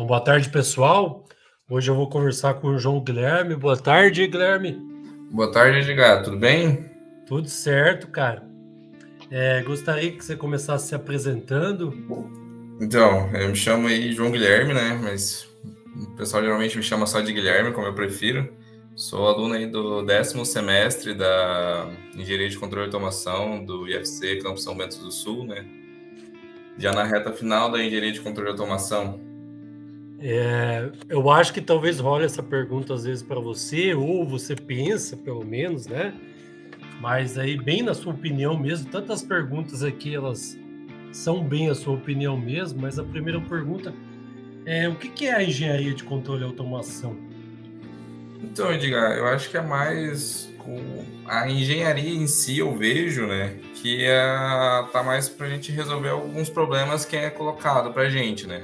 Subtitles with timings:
[0.00, 1.26] Então, boa tarde, pessoal.
[1.68, 3.54] Hoje eu vou conversar com o João Guilherme.
[3.54, 4.74] Boa tarde, Guilherme.
[5.30, 6.22] Boa tarde, Edgar.
[6.22, 6.86] Tudo bem?
[7.26, 8.42] Tudo certo, cara.
[9.30, 11.92] É, gostaria que você começasse se apresentando.
[12.80, 14.98] Então, eu me chamo aí João Guilherme, né?
[15.02, 15.46] Mas
[15.94, 18.50] o pessoal geralmente me chama só de Guilherme, como eu prefiro.
[18.96, 24.64] Sou aluno aí do décimo semestre da Engenharia de Controle e Automação do IFC Campus
[24.64, 25.62] São Bento do Sul, né?
[26.78, 29.28] Já na reta final da Engenharia de Controle e Automação.
[30.22, 35.16] É, eu acho que talvez role essa pergunta às vezes para você, ou você pensa,
[35.16, 36.14] pelo menos, né?
[37.00, 40.58] Mas aí, bem na sua opinião mesmo, tantas perguntas aqui, elas
[41.10, 43.94] são bem a sua opinião mesmo, mas a primeira pergunta
[44.66, 47.16] é o que é a engenharia de controle e automação?
[48.42, 50.50] Então, Edgar, eu acho que é mais
[51.26, 54.22] a engenharia em si, eu vejo, né, que é,
[54.92, 58.62] tá mais para a gente resolver alguns problemas que é colocado para a gente, né?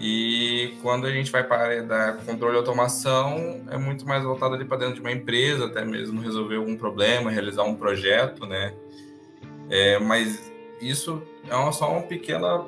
[0.00, 4.22] E quando a gente vai para a área da controle e automação, é muito mais
[4.24, 8.44] voltado ali para dentro de uma empresa, até mesmo resolver algum problema, realizar um projeto,
[8.46, 8.74] né?
[9.70, 12.64] É, mas isso é uma, só uma pequena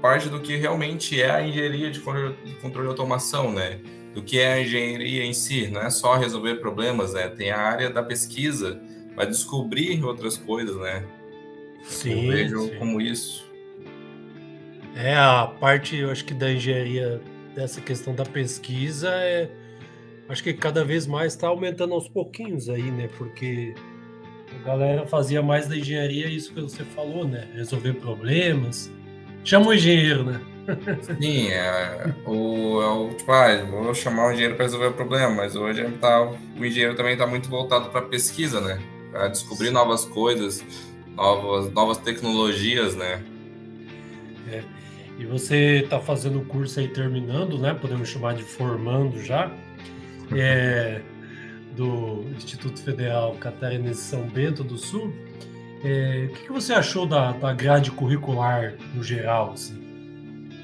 [0.00, 3.80] parte do que realmente é a engenharia de controle, de controle e automação, né?
[4.14, 7.28] Do que é a engenharia em si, não é só resolver problemas, né?
[7.28, 8.80] Tem a área da pesquisa,
[9.14, 11.04] vai descobrir outras coisas, né?
[11.84, 12.78] Sim, Eu vejo sim.
[12.78, 13.51] como isso.
[14.94, 17.20] É a parte, eu acho que da engenharia
[17.54, 19.48] dessa questão da pesquisa é,
[20.28, 23.08] acho que cada vez mais está aumentando aos pouquinhos aí, né?
[23.18, 23.74] Porque
[24.60, 27.48] a galera fazia mais da engenharia isso que você falou, né?
[27.54, 28.90] Resolver problemas.
[29.44, 30.40] Chama o engenheiro, né?
[31.20, 35.34] Sim, é, o, é o tipo, ah, vou chamar o engenheiro para resolver o problema,
[35.34, 38.80] mas hoje tá, o engenheiro também está muito voltado para pesquisa, né?
[39.10, 40.64] Para descobrir novas coisas,
[41.16, 43.22] novas, novas tecnologias, né?
[45.18, 47.74] E você está fazendo o curso aí terminando, né?
[47.74, 49.50] Podemos chamar de formando já.
[50.34, 51.00] É,
[51.76, 55.12] do Instituto Federal Catarinense São Bento do Sul.
[55.84, 59.52] É, o que, você achou da, da grade curricular no geral?
[59.52, 59.82] Assim?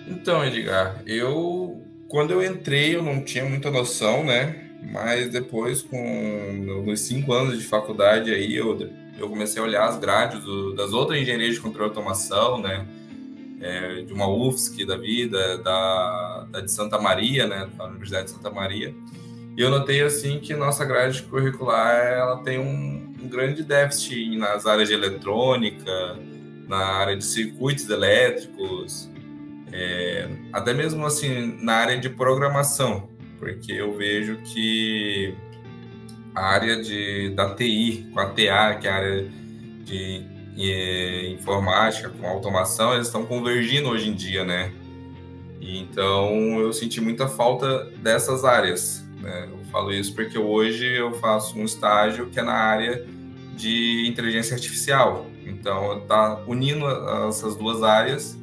[0.07, 4.65] Então, Edgar, eu quando eu entrei eu não tinha muita noção, né?
[4.83, 8.79] Mas depois, com nos cinco anos de faculdade aí, eu,
[9.19, 12.87] eu comecei a olhar as grades do, das outras engenharias de controle e automação, né?
[13.61, 17.69] É, de uma UFSC da vida, da, da de Santa Maria, né?
[17.77, 18.95] Da Universidade de Santa Maria.
[19.57, 24.67] E eu notei assim que nossa grade curricular ela tem um, um grande déficit nas
[24.67, 26.17] áreas de eletrônica,
[26.69, 29.11] na área de circuitos elétricos,
[29.73, 33.09] é, até mesmo assim na área de programação,
[33.39, 35.35] porque eu vejo que
[36.35, 39.29] a área de, da TI, com a TA, que é a área
[39.85, 40.25] de
[40.59, 44.73] é, informática, com automação, eles estão convergindo hoje em dia, né?
[45.61, 49.05] E, então eu senti muita falta dessas áreas.
[49.21, 49.49] Né?
[49.51, 53.07] Eu falo isso porque hoje eu faço um estágio que é na área
[53.57, 55.27] de inteligência artificial.
[55.45, 56.87] Então está unindo
[57.29, 58.39] essas duas áreas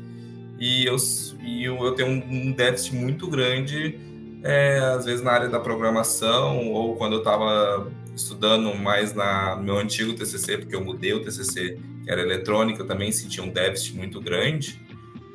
[0.60, 0.96] e eu,
[1.42, 4.00] e eu, tenho um déficit muito grande,
[4.42, 9.64] é, às vezes na área da programação, ou quando eu estava estudando mais na, no
[9.64, 13.98] meu antigo TCC, porque eu mudei o TCC, que era eletrônica, também senti um déficit
[13.98, 14.80] muito grande.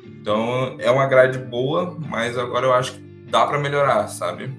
[0.05, 4.49] Então é uma grade boa, mas agora eu acho que dá para melhorar, sabe?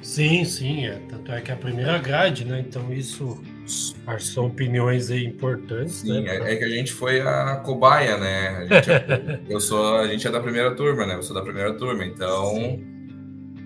[0.00, 1.00] Sim, sim, é.
[1.08, 2.64] Tanto é que é a primeira grade, né?
[2.66, 3.42] Então isso
[4.18, 5.96] são opiniões aí importantes.
[5.96, 6.36] Sim, né?
[6.36, 8.48] é, é, que a gente foi a cobaia, né?
[8.48, 11.14] A gente é, eu sou, a gente é da primeira turma, né?
[11.14, 12.86] Eu sou da primeira turma, então Sim.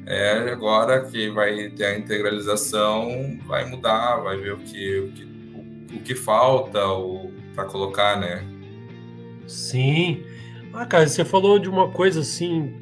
[0.06, 5.31] é agora que vai ter a integralização, vai mudar, vai ver o que o que,
[5.94, 6.80] o, que falta
[7.54, 8.44] para colocar, né?
[9.46, 10.22] Sim.
[10.72, 12.74] Ah, cara, você falou de uma coisa assim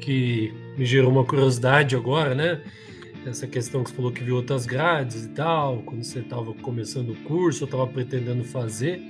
[0.00, 2.62] que me gerou uma curiosidade agora, né?
[3.26, 7.10] Essa questão que você falou que viu outras grades e tal, quando você estava começando
[7.10, 9.02] o curso, eu estava pretendendo fazer.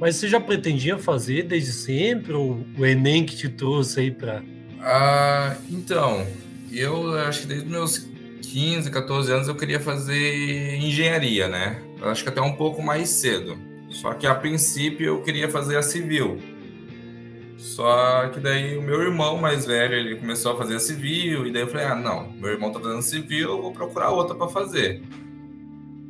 [0.00, 4.42] Mas você já pretendia fazer desde sempre ou o Enem que te trouxe aí para?
[4.80, 6.26] Ah, então,
[6.72, 8.08] eu acho que desde meus
[8.42, 11.82] 15, 14 anos eu queria fazer engenharia, né?
[12.02, 13.58] Acho que até um pouco mais cedo.
[13.90, 16.38] Só que a princípio eu queria fazer a civil.
[17.56, 21.52] Só que daí o meu irmão mais velho, ele começou a fazer a civil, e
[21.52, 24.46] daí eu falei, ah, não, meu irmão tá fazendo civil, eu vou procurar outra para
[24.48, 25.02] fazer.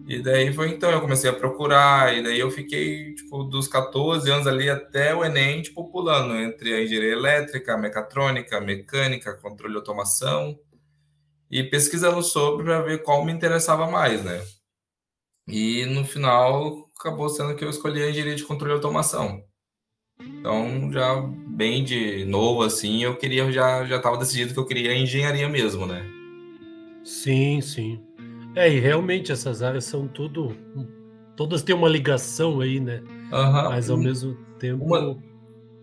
[0.07, 4.31] E daí foi então, eu comecei a procurar, e daí eu fiquei, tipo, dos 14
[4.31, 9.79] anos ali até o Enem, tipo, pulando entre a engenharia elétrica, mecatrônica, mecânica, controle de
[9.79, 10.59] automação,
[11.51, 14.43] e pesquisando sobre para ver qual me interessava mais, né?
[15.49, 19.43] E no final, acabou sendo que eu escolhi a engenharia de controle de automação.
[20.21, 24.95] Então já bem de novo, assim, eu queria, já já estava decidido que eu queria
[24.95, 26.05] engenharia mesmo, né?
[27.05, 28.01] Sim, sim.
[28.55, 30.55] É, e realmente essas áreas são tudo.
[31.37, 33.03] Todas têm uma ligação aí, né?
[33.33, 33.69] Uhum.
[33.71, 34.85] Mas ao mesmo tempo.
[34.85, 35.17] Uma,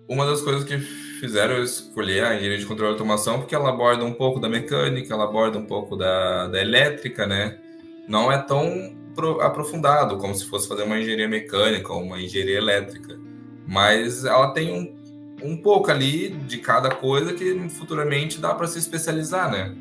[0.08, 3.70] uma das coisas que fizeram eu escolher a engenharia de controle e automação, porque ela
[3.70, 7.58] aborda um pouco da mecânica, ela aborda um pouco da, da elétrica, né?
[8.08, 8.94] Não é tão
[9.42, 13.20] aprofundado como se fosse fazer uma engenharia mecânica ou uma engenharia elétrica.
[13.68, 14.96] Mas ela tem um,
[15.44, 19.76] um pouco ali de cada coisa que futuramente dá para se especializar, né?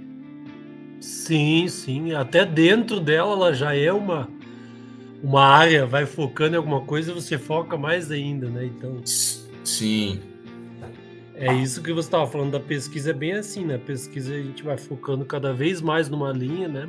[1.01, 2.15] Sim, sim.
[2.15, 4.29] Até dentro dela ela já é uma,
[5.23, 8.65] uma área, vai focando em alguma coisa, você foca mais ainda, né?
[8.67, 9.01] Então.
[9.05, 10.21] Sim.
[11.37, 13.75] É isso que você estava falando da pesquisa, é bem assim, né?
[13.75, 16.89] A pesquisa a gente vai focando cada vez mais numa linha, né?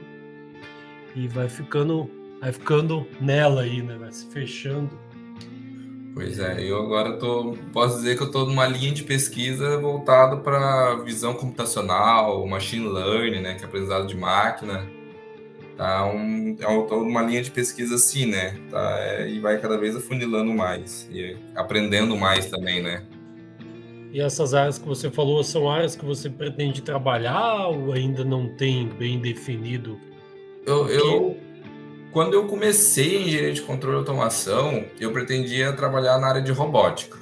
[1.16, 2.10] E vai ficando,
[2.46, 3.98] vai ficando nela aí, né?
[3.98, 4.92] Vai se fechando.
[6.14, 10.42] Pois é, eu agora tô, posso dizer que eu estou numa linha de pesquisa voltado
[10.42, 14.88] para visão computacional, machine learning, né, que é aprendizado de máquina.
[15.76, 18.56] Tá um, é uma linha de pesquisa assim, né?
[18.72, 23.04] Tá, é, e vai cada vez afunilando mais e aprendendo mais também, né?
[24.14, 28.56] E essas áreas que você falou são áreas que você pretende trabalhar ou ainda não
[28.56, 30.00] tem bem definido?
[30.66, 31.45] Eu, eu
[32.16, 36.50] quando eu comecei em engenharia de controle e automação, eu pretendia trabalhar na área de
[36.50, 37.18] robótica.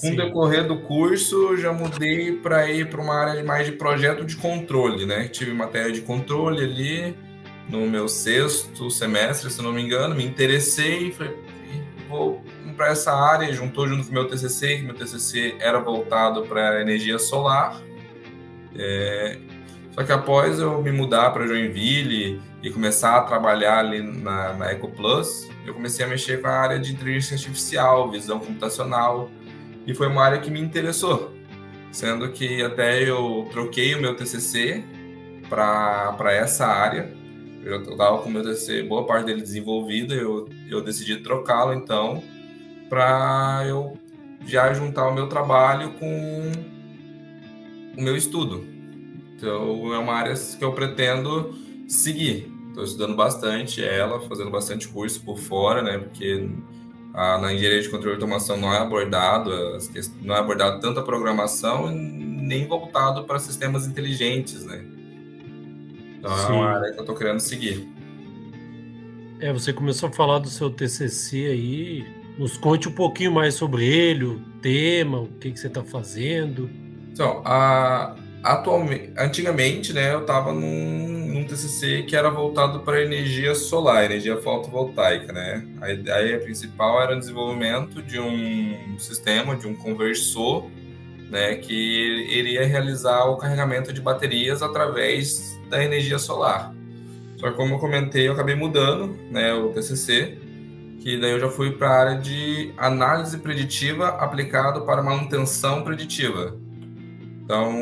[0.00, 4.24] Com o decorrer do curso, já mudei para ir para uma área mais de projeto
[4.24, 5.28] de controle, né?
[5.28, 7.16] Tive matéria de controle ali
[7.68, 11.36] no meu sexto semestre, se não me engano, me interessei, falei,
[12.08, 12.42] vou
[12.76, 16.80] para essa área, juntou junto com o meu TCC, que meu TCC era voltado para
[16.80, 17.80] energia solar.
[18.76, 19.38] É,
[19.98, 24.70] só que após eu me mudar para Joinville e começar a trabalhar ali na, na
[24.70, 29.28] EcoPlus, eu comecei a mexer com a área de inteligência artificial, visão computacional,
[29.84, 31.32] e foi uma área que me interessou.
[31.90, 34.84] Sendo que até eu troquei o meu TCC
[35.50, 37.12] para essa área,
[37.64, 42.22] eu estava com o meu TCC, boa parte dele desenvolvido, eu, eu decidi trocá-lo então,
[42.88, 43.98] para eu
[44.46, 46.52] já juntar o meu trabalho com
[47.96, 48.77] o meu estudo.
[49.38, 51.54] Então é uma área que eu pretendo
[51.86, 52.52] seguir.
[52.68, 55.96] Estou estudando bastante ela, fazendo bastante curso por fora, né?
[55.96, 56.50] Porque
[57.14, 59.50] a, na engenharia de controle de automação não é abordado,
[60.22, 64.84] não é abordado tanto a programação nem voltado para sistemas inteligentes, né?
[66.18, 66.46] Então Sim.
[66.46, 67.88] é uma área que eu estou querendo seguir.
[69.38, 72.06] É, você começou a falar do seu TCC aí.
[72.36, 76.68] Nos conte um pouquinho mais sobre ele, o tema, o que, que você está fazendo.
[77.12, 78.16] Então, a,
[78.48, 84.38] atualmente, antigamente, né, eu estava num, num, TCC que era voltado para energia solar, energia
[84.38, 85.66] fotovoltaica, né?
[85.80, 90.70] A ideia principal era o desenvolvimento de um sistema, de um conversor,
[91.30, 96.74] né, que iria realizar o carregamento de baterias através da energia solar.
[97.36, 100.38] Só que como eu comentei, eu acabei mudando, né, o TCC,
[101.00, 106.67] que daí eu já fui para a área de análise preditiva aplicado para manutenção preditiva.
[107.48, 107.72] Então,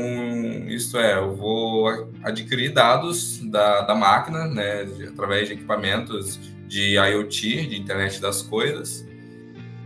[0.68, 6.94] isso é, eu vou adquirir dados da, da máquina, né, de, através de equipamentos de
[6.94, 9.04] IoT, de internet das coisas,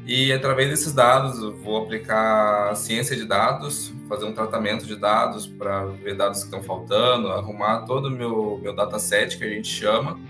[0.04, 5.46] e através desses dados eu vou aplicar ciência de dados, fazer um tratamento de dados
[5.46, 9.68] para ver dados que estão faltando, arrumar todo o meu, meu dataset, que a gente
[9.68, 10.20] chama,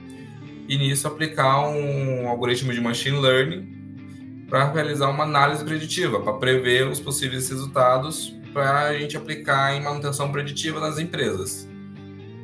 [0.69, 6.87] e nisso aplicar um algoritmo de machine learning para realizar uma análise preditiva, para prever
[6.87, 11.69] os possíveis resultados para a gente aplicar em manutenção preditiva nas empresas.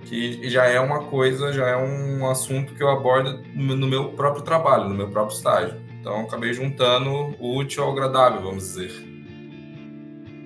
[0.04, 4.44] Que já é uma coisa, já é um assunto que eu abordo no meu próprio
[4.44, 5.76] trabalho, no meu próprio estágio.
[6.00, 7.10] Então, acabei juntando
[7.40, 8.92] o útil ao agradável, vamos dizer.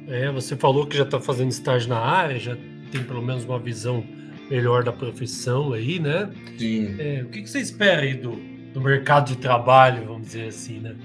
[0.08, 2.56] É, você falou que já está fazendo estágio na área, já
[2.90, 4.02] tem pelo menos uma visão
[4.50, 6.30] melhor da profissão aí, né?
[6.58, 6.96] Sim.
[6.98, 8.32] É, o que, que você espera aí do,
[8.72, 10.96] do mercado de trabalho, vamos dizer assim, né?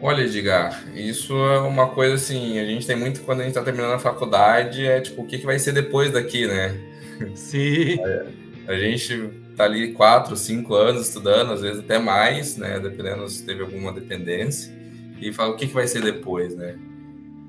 [0.00, 3.62] Olha, Edgar, isso é uma coisa assim, a gente tem muito quando a gente está
[3.62, 6.76] terminando a faculdade, é tipo, o que, que vai ser depois daqui, né?
[7.34, 7.98] Sim.
[8.66, 12.80] A gente tá ali quatro, cinco anos estudando, às vezes até mais, né?
[12.80, 14.72] Dependendo se teve alguma dependência,
[15.20, 16.78] e fala o que, que vai ser depois, né?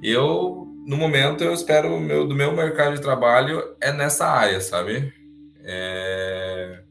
[0.03, 5.13] Eu, no momento, eu espero meu, do meu mercado de trabalho é nessa área, sabe?
[5.63, 6.81] É,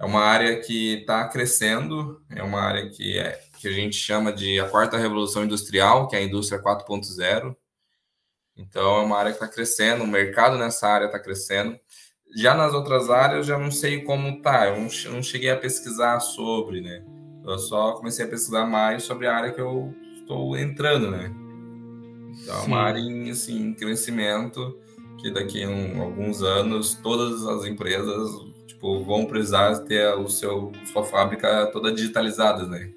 [0.00, 4.30] é uma área que está crescendo, é uma área que é, que a gente chama
[4.30, 7.56] de a quarta revolução industrial, que é a indústria 4.0.
[8.58, 11.74] Então, é uma área que está crescendo, o mercado nessa área está crescendo.
[12.36, 14.76] Já nas outras áreas, já não sei como tá, eu
[15.10, 17.02] não cheguei a pesquisar sobre, né?
[17.42, 21.32] Eu só comecei a pesquisar mais sobre a área que eu estou entrando, né?
[22.42, 24.78] Então, é uma área em assim, crescimento
[25.22, 28.30] que daqui a um, alguns anos todas as empresas
[28.66, 32.92] tipo, vão precisar ter o seu sua fábrica toda digitalizada, né?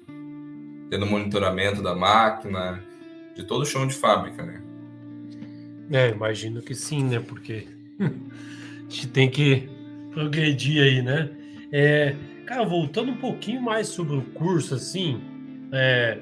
[0.90, 2.82] Tendo monitoramento da máquina,
[3.34, 4.62] de todo o chão de fábrica, né?
[5.90, 7.20] É, imagino que sim, né?
[7.20, 7.66] Porque
[8.00, 9.68] a gente tem que
[10.12, 11.30] progredir aí, né?
[11.70, 12.16] É,
[12.46, 15.20] cara, voltando um pouquinho mais sobre o curso, assim,
[15.72, 16.18] é,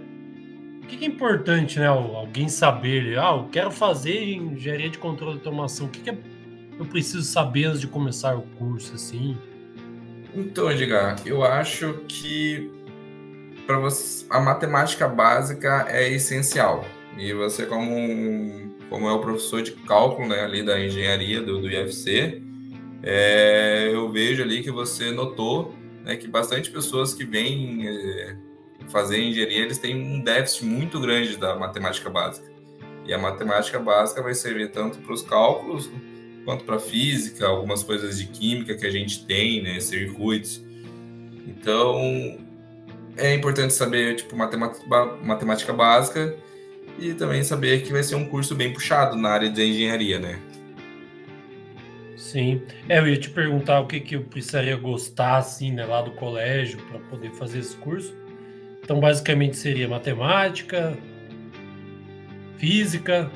[0.83, 1.87] o que, é importante, né?
[1.87, 6.19] Alguém saber, ah, eu quero fazer engenharia de controle de automação, o que, que é,
[6.79, 9.37] eu preciso saber antes de começar o curso, assim?
[10.35, 12.71] Então, Edgar, eu acho que
[13.67, 16.85] para você a matemática básica é essencial.
[17.17, 21.71] E você, como, como é o professor de cálculo né, ali da engenharia do, do
[21.71, 22.43] IFC,
[23.03, 28.37] é, eu vejo ali que você notou né, que bastante pessoas que vêm é,
[28.89, 32.47] fazer engenharia, eles têm um déficit muito grande da matemática básica.
[33.07, 35.91] E a matemática básica vai servir tanto para os cálculos
[36.45, 40.65] quanto para física, algumas coisas de química que a gente tem, né, circuitos.
[41.47, 42.39] Então,
[43.17, 44.85] é importante saber tipo matemática,
[45.23, 46.37] matemática básica
[46.99, 50.39] e também saber que vai ser um curso bem puxado na área de engenharia, né?
[52.17, 52.63] Sim.
[52.89, 56.11] É, eu ia te perguntar o que, que eu precisaria gostar, assim, né, lá do
[56.13, 58.15] colégio para poder fazer esse curso.
[58.83, 60.97] Então, basicamente, seria matemática,
[62.59, 63.31] física.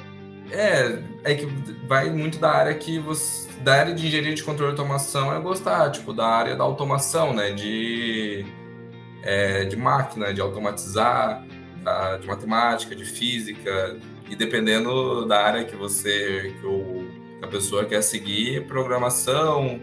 [0.51, 1.47] É, é que
[1.87, 3.49] vai muito da área que você.
[3.61, 7.35] Da área de engenharia de controle de automação é gostar, tipo, da área da automação,
[7.35, 7.53] né?
[7.53, 8.45] De,
[9.23, 11.45] é, de máquina, de automatizar,
[12.21, 13.97] de matemática, de física,
[14.29, 17.09] e dependendo da área que você, que, o,
[17.39, 19.81] que a pessoa quer seguir, programação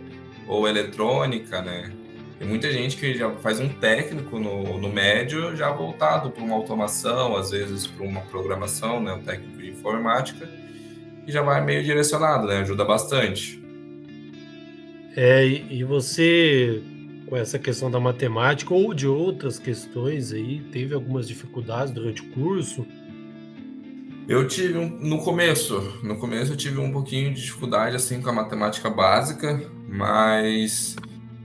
[0.48, 1.92] ou eletrônica, né?
[2.40, 6.56] Tem muita gente que já faz um técnico no, no médio já voltado para uma
[6.56, 9.12] automação, às vezes para uma programação, né?
[9.14, 10.48] Um técnico de informática,
[11.26, 12.60] e já vai meio direcionado, né?
[12.60, 13.62] Ajuda bastante.
[15.16, 16.84] É, e você
[17.28, 20.62] com essa questão da matemática ou de outras questões aí?
[20.72, 22.86] Teve algumas dificuldades durante o curso?
[24.28, 28.30] Eu tive um, no começo, no começo eu tive um pouquinho de dificuldade assim com
[28.30, 30.98] a matemática básica, mas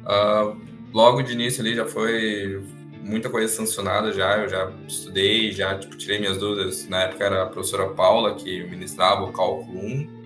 [0.03, 0.57] uh,
[0.93, 2.61] logo de início ali já foi
[3.03, 6.89] muita coisa sancionada já, eu já estudei, já tipo, tirei minhas dúvidas.
[6.89, 10.23] Na época era a professora Paula que ministrava o cálculo 1,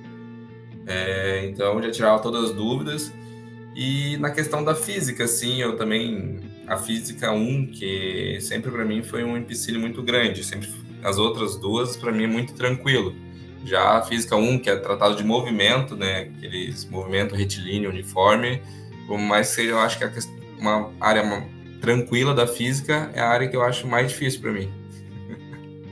[0.86, 3.12] é, então já tirava todas as dúvidas.
[3.76, 6.40] E na questão da física, assim, eu também.
[6.66, 10.68] A física 1, que sempre para mim foi um empecilho muito grande, sempre
[11.04, 13.14] as outras duas para mim é muito tranquilo.
[13.64, 18.60] Já a física 1, que é tratado de movimento, né, aqueles movimento retilíneo uniforme,
[19.08, 20.04] mais seja, eu acho que
[20.58, 21.22] uma área
[21.80, 24.68] tranquila da física é a área que eu acho mais difícil para mim.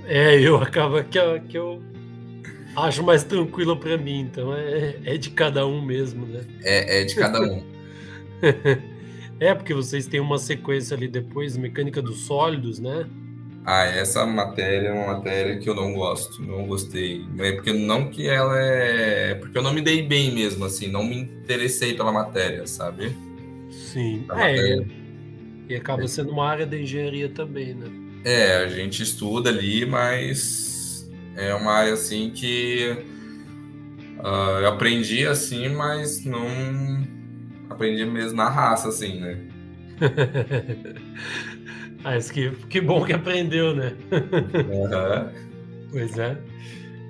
[0.06, 1.80] É, eu acaba que eu, que eu
[2.76, 6.44] acho mais tranquila para mim, então é, é de cada um mesmo, né?
[6.62, 7.62] É, é de cada um.
[9.40, 13.06] é, porque vocês têm uma sequência ali depois, mecânica dos sólidos, né?
[13.66, 17.24] Ah, essa matéria é uma matéria que eu não gosto, não gostei.
[17.38, 19.30] É porque não que ela é.
[19.30, 23.16] é porque eu não me dei bem mesmo, assim, não me interessei pela matéria, sabe?
[23.70, 24.24] Sim.
[24.24, 24.86] é, matéria...
[25.66, 27.90] E acaba sendo uma área da engenharia também, né?
[28.22, 30.73] É, a gente estuda ali, mas
[31.36, 32.96] é uma área assim que
[34.18, 36.46] uh, eu aprendi assim, mas não
[37.70, 39.38] aprendi mesmo na raça, assim, né?
[42.04, 43.94] Mas que, que bom que aprendeu, né?
[44.12, 45.30] Uhum.
[45.90, 46.36] pois é.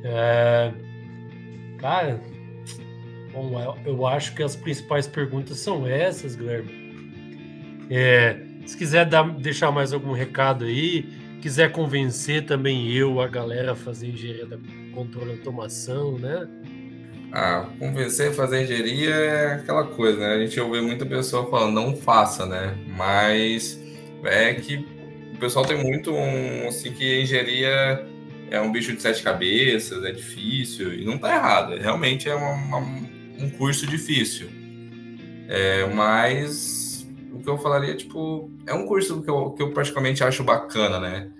[0.04, 0.72] é.
[1.80, 2.20] Cara,
[3.32, 6.70] bom, eu acho que as principais perguntas são essas, Guilherme.
[7.90, 11.12] É, se quiser dar, deixar mais algum recado aí,
[11.44, 14.56] quiser convencer também eu, a galera, a fazer engenharia da
[14.94, 16.48] controle automação, né?
[17.30, 20.36] Ah, convencer a fazer engenharia é aquela coisa, né?
[20.36, 22.74] A gente ouve muita pessoa falando, não faça, né?
[22.96, 23.78] Mas
[24.24, 24.86] é que
[25.34, 28.06] o pessoal tem muito um, assim, que engenharia
[28.50, 32.54] é um bicho de sete cabeças, é difícil, e não tá errado, realmente é uma,
[32.54, 34.48] uma, um curso difícil.
[35.46, 36.73] É, mas
[37.44, 41.30] que eu falaria, tipo, é um curso que eu, que eu praticamente acho bacana, né?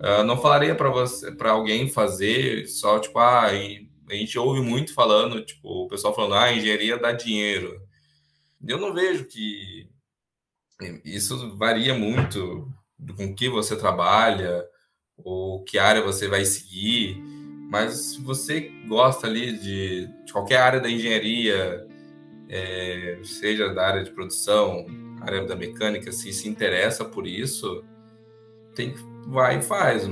[0.00, 4.94] Uh, não falaria para você, para alguém fazer só, tipo, ah, a gente ouve muito
[4.94, 7.80] falando, tipo, o pessoal falando, ah, engenharia dá dinheiro.
[8.66, 9.88] Eu não vejo que
[11.04, 12.72] isso varia muito
[13.16, 14.64] com que você trabalha
[15.18, 17.22] ou que área você vai seguir,
[17.70, 21.86] mas se você gosta ali de, de qualquer área da engenharia,
[22.48, 24.86] é, seja da área de produção,
[25.20, 27.84] área da mecânica, se se interessa por isso,
[28.74, 28.94] tem
[29.26, 30.08] vai e faz.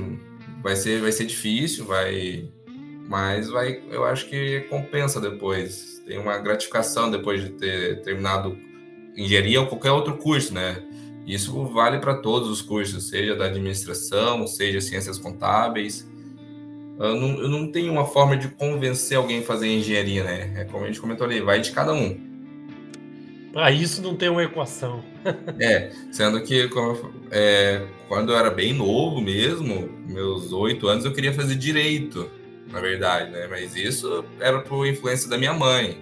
[0.61, 2.49] Vai ser, vai ser difícil, vai
[3.09, 5.99] mas vai, eu acho que compensa depois.
[6.05, 8.55] Tem uma gratificação depois de ter terminado
[9.17, 10.83] engenharia ou qualquer outro curso, né?
[11.25, 16.07] Isso vale para todos os cursos, seja da administração, seja ciências contábeis.
[16.99, 20.53] Eu não, eu não tenho uma forma de convencer alguém a fazer engenharia, né?
[20.57, 22.28] É como a gente comentou ali, vai de cada um.
[23.51, 25.03] Para isso não tem uma equação.
[25.59, 26.69] é, sendo que
[27.31, 32.29] é, quando eu era bem novo mesmo, meus oito anos, eu queria fazer direito,
[32.71, 33.47] na verdade, né?
[33.49, 35.97] Mas isso era por influência da minha mãe.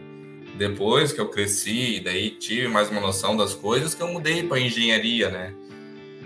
[0.58, 4.60] Depois que eu cresci, daí tive mais uma noção das coisas, que eu mudei para
[4.60, 5.54] engenharia, né?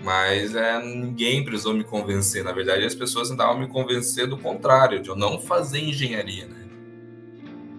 [0.02, 2.42] Mas é, ninguém precisou me convencer.
[2.42, 6.61] Na verdade, as pessoas tentavam me convencer do contrário, de eu não fazer engenharia, né?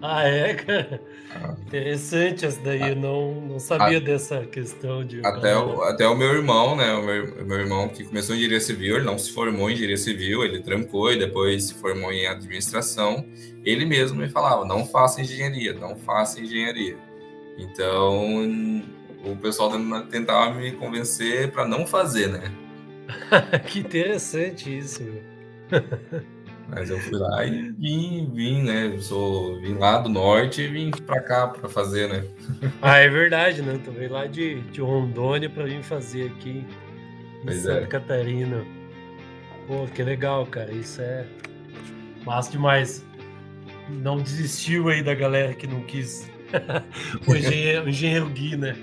[0.06, 1.00] Ah, é, cara?
[1.30, 1.54] Ah.
[1.66, 5.24] Interessante essa daí, eu não, não sabia dessa questão de.
[5.24, 6.92] Até o, até o meu irmão, né?
[6.92, 9.96] O meu, meu irmão que começou em engenharia civil, ele não se formou em engenharia
[9.96, 13.26] civil, ele trancou e depois se formou em administração.
[13.64, 16.98] Ele mesmo me falava: não faça engenharia, não faça engenharia.
[17.56, 18.84] Então,
[19.24, 19.72] o pessoal
[20.10, 22.52] tentava me convencer para não fazer, né?
[23.66, 25.22] que interessante isso, meu.
[26.74, 28.86] Mas eu fui lá e vim, vim, né?
[28.86, 32.24] Eu sou, vim lá do norte e vim pra cá pra fazer, né?
[32.82, 33.78] Ah, é verdade, né?
[33.84, 36.64] Tu veio lá de, de Rondônia pra vir fazer aqui
[37.42, 37.86] em pois Santa é.
[37.86, 38.64] Catarina.
[39.66, 40.72] Pô, que legal, cara.
[40.72, 41.26] Isso é
[42.24, 43.04] massa demais.
[43.88, 46.30] Não desistiu aí da galera que não quis.
[47.26, 48.76] o, engenheiro, o engenheiro Gui, né?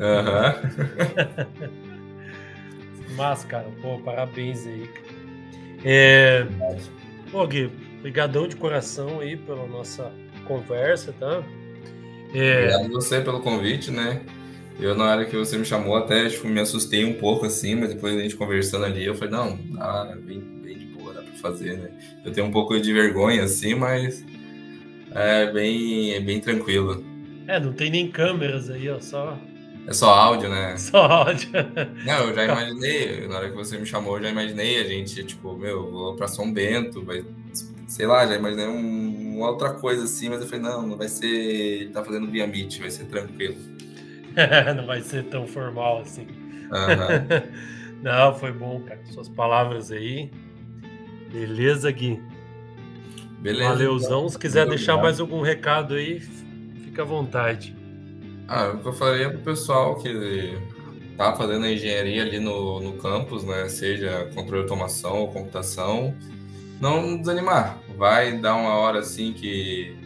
[0.00, 0.54] Aham.
[1.64, 1.84] Uhum.
[3.16, 4.90] Mas, cara, pô, parabéns aí.
[5.84, 6.46] É,
[7.34, 7.68] Pô, Gui,
[8.00, 10.12] brigadão de coração aí pela nossa
[10.46, 11.42] conversa, tá?
[12.32, 12.58] É...
[12.58, 14.22] Obrigado você pelo convite, né?
[14.78, 17.92] Eu, na hora que você me chamou, até tipo, me assustei um pouco assim, mas
[17.92, 21.32] depois a gente conversando ali, eu falei, não, dá, bem, bem de boa, dá pra
[21.32, 21.90] fazer, né?
[22.24, 24.24] Eu tenho um pouco de vergonha assim, mas
[25.10, 27.04] é bem, é bem tranquilo.
[27.48, 29.36] É, não tem nem câmeras aí, ó, só.
[29.86, 30.76] É só áudio, né?
[30.78, 31.50] Só áudio.
[32.04, 35.22] Não, eu já imaginei, na hora que você me chamou, eu já imaginei a gente,
[35.24, 37.24] tipo, meu, vou pra São Bento, vai,
[37.86, 41.08] sei lá, já imaginei um, uma outra coisa assim, mas eu falei, não, não vai
[41.08, 43.56] ser, tá fazendo via Meet, vai ser tranquilo.
[44.74, 46.26] não vai ser tão formal assim.
[46.64, 48.00] Uhum.
[48.02, 50.30] não, foi bom, cara, suas palavras aí.
[51.30, 52.22] Beleza, Gui?
[53.40, 53.68] Beleza.
[53.68, 54.28] Valeuzão, então.
[54.30, 56.20] se quiser deixar mais algum recado aí,
[56.84, 57.76] fica à vontade.
[58.46, 60.58] Ah, o que eu faria pro pessoal que
[61.16, 63.68] tá fazendo a engenharia ali no, no campus, né?
[63.68, 66.14] Seja controle de automação ou computação,
[66.80, 67.78] não desanimar.
[67.96, 69.96] Vai dar uma hora assim que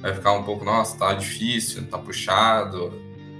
[0.00, 2.92] vai ficar um pouco, nossa, tá difícil, tá puxado.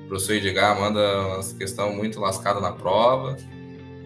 [0.04, 3.36] O professor Edgar manda uma questão muito lascada na prova,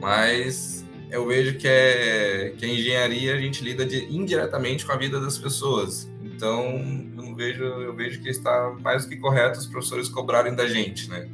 [0.00, 4.96] mas eu vejo que, é, que a engenharia a gente lida de, indiretamente com a
[4.96, 6.08] vida das pessoas.
[6.40, 11.10] Então, vejo, eu vejo que está mais do que correto os professores cobrarem da gente,
[11.10, 11.28] né?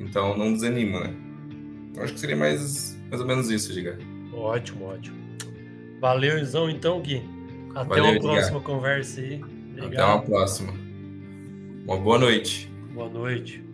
[0.00, 1.14] Então não desanima, né?
[1.90, 3.96] Então, acho que seria mais, mais ou menos isso, Giga.
[4.32, 5.16] Ótimo, ótimo.
[6.00, 7.22] Valeu, Izão, então, Gui.
[7.72, 9.40] Até Valeu, uma próxima conversa aí.
[9.42, 9.92] Obrigado.
[9.92, 10.72] Até uma próxima.
[11.84, 12.68] Uma boa noite.
[12.92, 13.65] Boa noite.